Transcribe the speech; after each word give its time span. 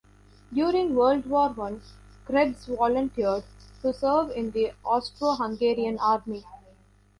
During 0.51 0.95
World 0.95 1.27
War 1.27 1.49
One 1.49 1.79
Krebs 2.25 2.65
volunteered 2.65 3.43
to 3.83 3.93
serve 3.93 4.31
in 4.31 4.49
the 4.49 4.71
Austro-Hungarian 4.83 5.99
Army. 5.99 6.43